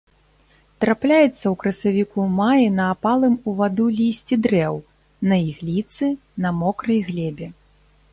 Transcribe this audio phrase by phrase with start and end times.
[0.83, 4.81] Трапляецца ў красавіку-маі на апалым у ваду лісці дрэў,
[5.33, 6.11] на ігліцы,
[6.47, 7.47] на мокрай глебе.